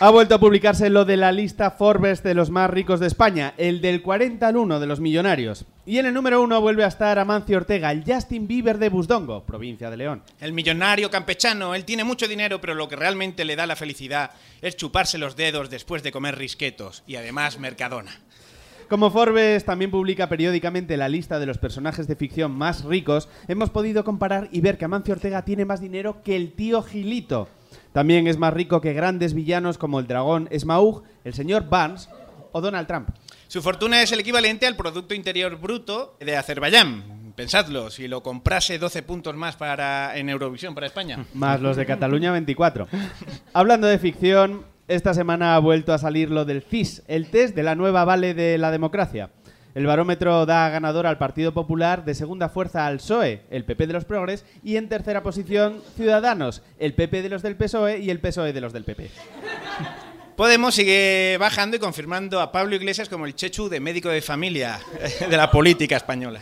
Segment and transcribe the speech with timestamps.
[0.00, 3.54] Ha vuelto a publicarse lo de la lista Forbes de los más ricos de España,
[3.56, 5.64] el del 40 al 1 de los millonarios.
[5.86, 9.42] Y en el número 1 vuelve a estar Amancio Ortega, el Justin Bieber de Busdongo,
[9.42, 10.22] provincia de León.
[10.38, 14.30] El millonario campechano, él tiene mucho dinero, pero lo que realmente le da la felicidad
[14.62, 18.20] es chuparse los dedos después de comer risquetos y además Mercadona.
[18.88, 23.70] Como Forbes también publica periódicamente la lista de los personajes de ficción más ricos, hemos
[23.70, 27.48] podido comparar y ver que Amancio Ortega tiene más dinero que el tío Gilito.
[27.98, 32.08] También es más rico que grandes villanos como el dragón Smaug, el señor Barnes
[32.52, 33.08] o Donald Trump.
[33.48, 37.32] Su fortuna es el equivalente al Producto Interior Bruto de Azerbaiyán.
[37.34, 41.24] Pensadlo, si lo comprase 12 puntos más para, en Eurovisión para España.
[41.34, 42.86] Más los de Cataluña 24.
[43.52, 47.64] Hablando de ficción, esta semana ha vuelto a salir lo del CIS, el test de
[47.64, 49.30] la nueva Vale de la Democracia.
[49.78, 53.92] El barómetro da ganador al Partido Popular, de segunda fuerza al PSOE, el PP de
[53.92, 58.18] los Progres, y en tercera posición Ciudadanos, el PP de los del PSOE y el
[58.18, 59.08] PSOE de los del PP.
[60.34, 64.80] Podemos sigue bajando y confirmando a Pablo Iglesias como el chechu de médico de familia
[65.30, 66.40] de la política española.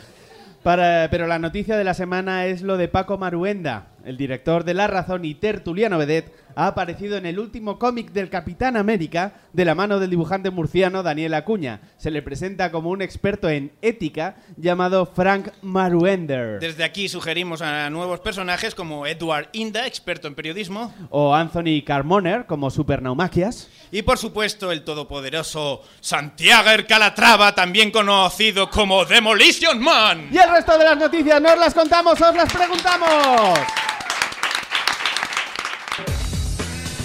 [0.62, 3.88] Para- pero la noticia de la semana es lo de Paco Maruenda.
[4.06, 8.30] El director de La Razón y Tertuliano Vedet ha aparecido en el último cómic del
[8.30, 11.80] Capitán América de la mano del dibujante murciano Daniel Acuña.
[11.98, 16.60] Se le presenta como un experto en ética llamado Frank Maruender.
[16.60, 22.46] Desde aquí sugerimos a nuevos personajes como Edward Inda, experto en periodismo, O Anthony Carmoner
[22.46, 23.68] como Supernaumaquias.
[23.90, 30.28] y por supuesto el todopoderoso Santiago Calatrava, también conocido como Demolition Man.
[30.32, 33.58] Y el resto de las noticias no os las contamos, os las preguntamos.